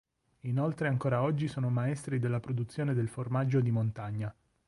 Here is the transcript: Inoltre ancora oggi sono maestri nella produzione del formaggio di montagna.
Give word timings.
Inoltre 0.45 0.87
ancora 0.87 1.21
oggi 1.21 1.47
sono 1.47 1.69
maestri 1.69 2.17
nella 2.17 2.39
produzione 2.39 2.95
del 2.95 3.07
formaggio 3.07 3.59
di 3.59 3.69
montagna. 3.69 4.33